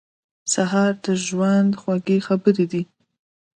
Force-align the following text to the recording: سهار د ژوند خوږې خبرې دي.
سهار 0.53 0.93
د 1.05 1.07
ژوند 1.25 1.71
خوږې 1.81 2.17
خبرې 2.27 2.65
دي. 2.71 2.83